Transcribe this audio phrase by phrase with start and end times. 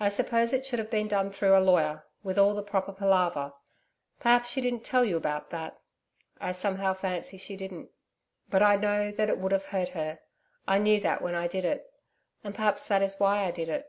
[0.00, 3.52] I suppose it should have been done through a lawyer, with all the proper palaver.
[4.18, 5.78] Perhaps she didn't tell you about that.
[6.40, 7.90] I somehow fancy she didn't.
[8.50, 10.18] But I know that it would have hurt her
[10.66, 11.88] I knew that when I did it.
[12.42, 13.88] And perhaps that is why I did it.